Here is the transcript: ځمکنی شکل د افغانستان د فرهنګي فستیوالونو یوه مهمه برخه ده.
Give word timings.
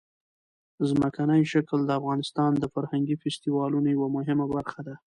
ځمکنی 0.89 1.41
شکل 1.53 1.79
د 1.85 1.91
افغانستان 1.99 2.51
د 2.57 2.63
فرهنګي 2.73 3.15
فستیوالونو 3.21 3.87
یوه 3.95 4.07
مهمه 4.17 4.45
برخه 4.55 4.79
ده. 4.87 4.95